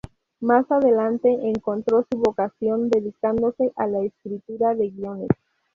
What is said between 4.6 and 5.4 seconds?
de guiones.